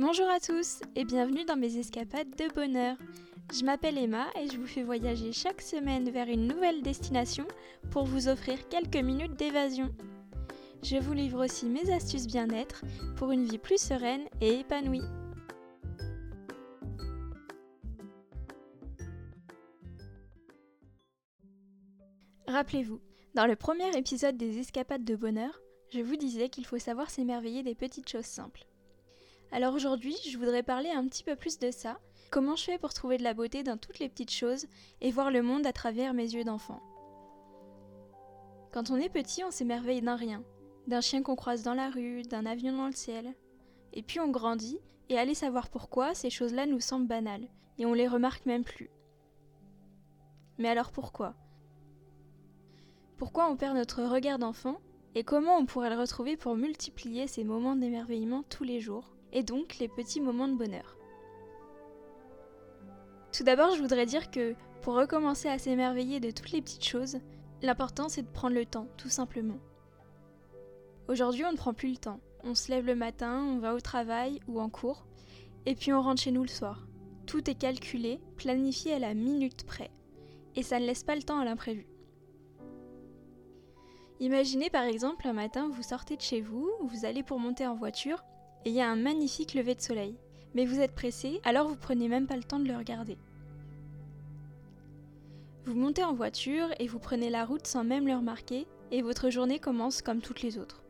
[0.00, 2.96] Bonjour à tous et bienvenue dans mes escapades de bonheur.
[3.52, 7.46] Je m'appelle Emma et je vous fais voyager chaque semaine vers une nouvelle destination
[7.90, 9.94] pour vous offrir quelques minutes d'évasion.
[10.82, 12.82] Je vous livre aussi mes astuces bien-être
[13.16, 15.02] pour une vie plus sereine et épanouie.
[22.46, 23.02] Rappelez-vous,
[23.34, 25.60] dans le premier épisode des escapades de bonheur,
[25.92, 28.64] je vous disais qu'il faut savoir s'émerveiller des petites choses simples.
[29.52, 31.98] Alors aujourd'hui, je voudrais parler un petit peu plus de ça,
[32.30, 34.66] comment je fais pour trouver de la beauté dans toutes les petites choses
[35.00, 36.80] et voir le monde à travers mes yeux d'enfant?
[38.72, 40.44] Quand on est petit, on s'émerveille d'un rien,
[40.86, 43.34] d'un chien qu'on croise dans la rue, d'un avion dans le ciel.
[43.92, 44.78] Et puis on grandit,
[45.08, 47.48] et allez savoir pourquoi, ces choses-là nous semblent banales,
[47.78, 48.90] et on les remarque même plus.
[50.58, 51.34] Mais alors pourquoi?
[53.16, 54.80] Pourquoi on perd notre regard d'enfant,
[55.16, 59.16] et comment on pourrait le retrouver pour multiplier ces moments d'émerveillement tous les jours?
[59.32, 60.96] Et donc les petits moments de bonheur.
[63.32, 67.18] Tout d'abord, je voudrais dire que pour recommencer à s'émerveiller de toutes les petites choses,
[67.62, 69.58] l'important c'est de prendre le temps, tout simplement.
[71.08, 72.20] Aujourd'hui, on ne prend plus le temps.
[72.42, 75.04] On se lève le matin, on va au travail ou en cours,
[75.66, 76.86] et puis on rentre chez nous le soir.
[77.26, 79.90] Tout est calculé, planifié à la minute près,
[80.56, 81.86] et ça ne laisse pas le temps à l'imprévu.
[84.20, 87.74] Imaginez par exemple un matin, vous sortez de chez vous, vous allez pour monter en
[87.74, 88.22] voiture,
[88.64, 90.14] et il y a un magnifique lever de soleil.
[90.54, 93.16] Mais vous êtes pressé, alors vous prenez même pas le temps de le regarder.
[95.64, 99.30] Vous montez en voiture et vous prenez la route sans même le remarquer, et votre
[99.30, 100.82] journée commence comme toutes les autres.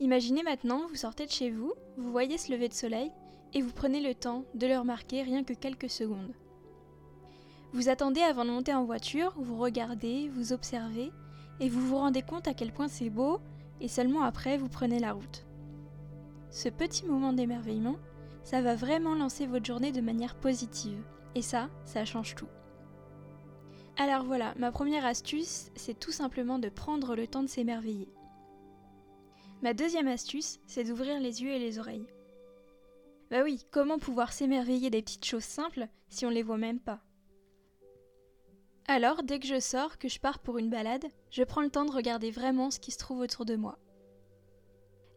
[0.00, 3.10] Imaginez maintenant, vous sortez de chez vous, vous voyez ce lever de soleil,
[3.52, 6.34] et vous prenez le temps de le remarquer rien que quelques secondes.
[7.72, 11.10] Vous attendez avant de monter en voiture, vous regardez, vous observez,
[11.58, 13.40] et vous vous rendez compte à quel point c'est beau
[13.84, 15.44] et seulement après vous prenez la route.
[16.48, 17.96] Ce petit moment d'émerveillement,
[18.42, 21.04] ça va vraiment lancer votre journée de manière positive.
[21.34, 22.48] Et ça, ça change tout.
[23.98, 28.08] Alors voilà, ma première astuce, c'est tout simplement de prendre le temps de s'émerveiller.
[29.62, 32.06] Ma deuxième astuce, c'est d'ouvrir les yeux et les oreilles.
[33.30, 37.03] Bah oui, comment pouvoir s'émerveiller des petites choses simples si on les voit même pas?
[38.86, 41.86] Alors, dès que je sors, que je pars pour une balade, je prends le temps
[41.86, 43.78] de regarder vraiment ce qui se trouve autour de moi.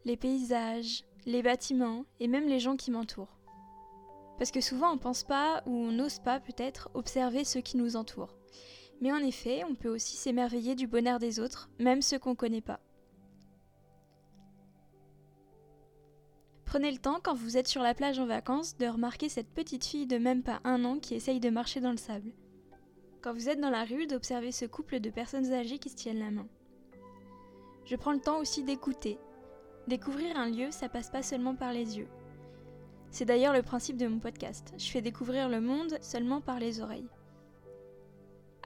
[0.06, 3.36] Les paysages, les bâtiments et même les gens qui m'entourent.
[4.38, 7.96] Parce que souvent on pense pas ou on n'ose pas peut-être observer ceux qui nous
[7.96, 8.38] entourent.
[9.02, 12.62] Mais en effet, on peut aussi s'émerveiller du bonheur des autres, même ceux qu'on connaît
[12.62, 12.80] pas.
[16.64, 19.84] Prenez le temps, quand vous êtes sur la plage en vacances, de remarquer cette petite
[19.84, 22.32] fille de même pas un an qui essaye de marcher dans le sable
[23.20, 26.20] quand vous êtes dans la rue, d'observer ce couple de personnes âgées qui se tiennent
[26.20, 26.46] la main.
[27.84, 29.18] Je prends le temps aussi d'écouter.
[29.86, 32.08] Découvrir un lieu, ça passe pas seulement par les yeux.
[33.10, 34.74] C'est d'ailleurs le principe de mon podcast.
[34.76, 37.08] Je fais découvrir le monde seulement par les oreilles.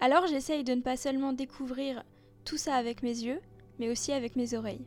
[0.01, 2.03] Alors j'essaye de ne pas seulement découvrir
[2.45, 3.41] tout ça avec mes yeux,
[3.79, 4.85] mais aussi avec mes oreilles.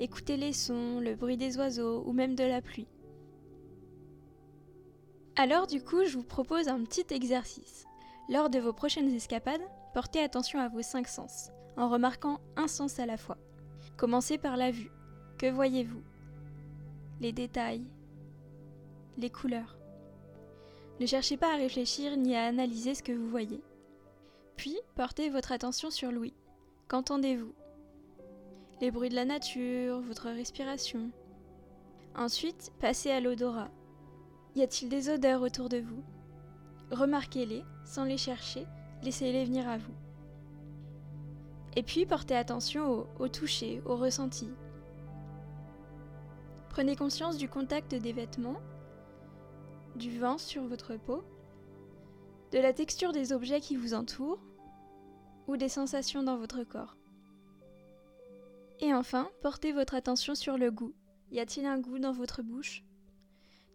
[0.00, 2.88] Écouter les sons, le bruit des oiseaux ou même de la pluie.
[5.36, 7.86] Alors du coup, je vous propose un petit exercice.
[8.28, 9.62] Lors de vos prochaines escapades,
[9.94, 13.36] portez attention à vos cinq sens, en remarquant un sens à la fois.
[13.96, 14.90] Commencez par la vue.
[15.38, 16.02] Que voyez-vous?
[17.20, 17.84] Les détails,
[19.18, 19.76] les couleurs.
[21.00, 23.60] Ne cherchez pas à réfléchir ni à analyser ce que vous voyez.
[24.56, 26.34] Puis, portez votre attention sur l'ouïe.
[26.88, 27.52] Qu'entendez-vous?
[28.80, 31.10] Les bruits de la nature, votre respiration.
[32.14, 33.70] Ensuite, passez à l'odorat.
[34.54, 36.02] Y a-t-il des odeurs autour de vous?
[36.92, 38.66] Remarquez-les, sans les chercher,
[39.02, 39.94] laissez-les venir à vous.
[41.74, 44.50] Et puis portez attention au, toucher, au ressenti.
[46.68, 48.60] Prenez conscience du contact des vêtements,
[49.96, 51.24] du vent sur votre peau,
[52.50, 54.42] de la texture des objets qui vous entourent
[55.46, 56.98] ou des sensations dans votre corps.
[58.80, 60.92] Et enfin, portez votre attention sur le goût.
[61.30, 62.84] Y a-t-il un goût dans votre bouche?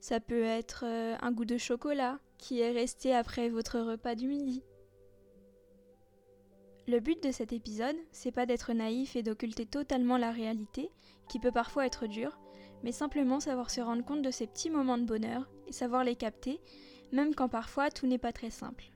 [0.02, 4.28] Ça peut être euh, un goût de chocolat, qui est resté après votre repas du
[4.28, 4.64] midi.
[6.88, 10.90] Le but de cet épisode, c'est pas d'être naïf et d'occulter totalement la réalité,
[11.28, 12.40] qui peut parfois être dure,
[12.84, 16.16] mais simplement savoir se rendre compte de ces petits moments de bonheur et savoir les
[16.16, 16.62] capter,
[17.12, 18.92] même quand parfois tout n'est pas très simple.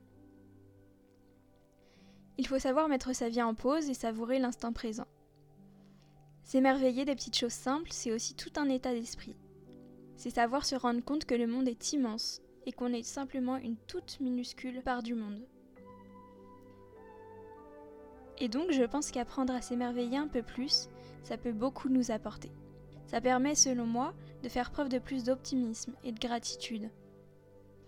[2.38, 5.08] Il faut savoir mettre sa vie en pause et savourer l'instant présent.
[6.44, 9.36] S'émerveiller des petites choses simples, c'est aussi tout un état d'esprit.
[10.16, 13.78] C'est savoir se rendre compte que le monde est immense et qu'on est simplement une
[13.88, 15.42] toute minuscule part du monde.
[18.40, 20.90] Et donc je pense qu'apprendre à s'émerveiller un peu plus,
[21.24, 22.52] ça peut beaucoup nous apporter.
[23.06, 26.90] Ça permet, selon moi, de faire preuve de plus d'optimisme et de gratitude.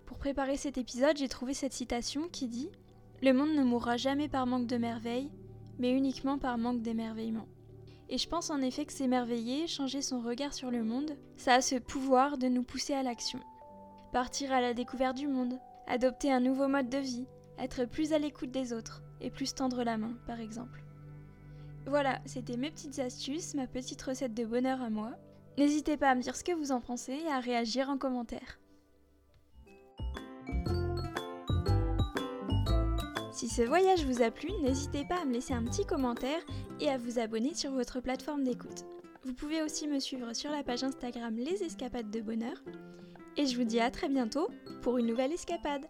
[0.06, 2.68] Pour préparer cet épisode, j'ai trouvé cette citation qui dit
[3.22, 5.30] Le monde ne mourra jamais par manque de merveilles,
[5.78, 7.46] mais uniquement par manque d'émerveillement.
[8.10, 11.60] Et je pense en effet que s'émerveiller, changer son regard sur le monde, ça a
[11.62, 13.40] ce pouvoir de nous pousser à l'action.
[14.14, 15.58] Partir à la découverte du monde,
[15.88, 17.26] adopter un nouveau mode de vie,
[17.58, 20.84] être plus à l'écoute des autres et plus tendre la main, par exemple.
[21.86, 25.14] Voilà, c'était mes petites astuces, ma petite recette de bonheur à moi.
[25.58, 28.60] N'hésitez pas à me dire ce que vous en pensez et à réagir en commentaire.
[33.32, 36.40] Si ce voyage vous a plu, n'hésitez pas à me laisser un petit commentaire
[36.78, 38.84] et à vous abonner sur votre plateforme d'écoute.
[39.24, 42.62] Vous pouvez aussi me suivre sur la page Instagram Les Escapades de Bonheur.
[43.36, 44.48] Et je vous dis à très bientôt
[44.82, 45.86] pour une nouvelle escapade.